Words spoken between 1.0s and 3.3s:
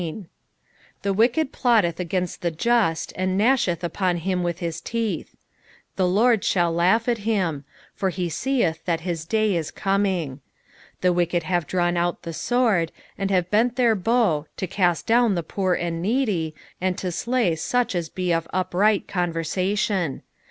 The wicked plotteth against the just,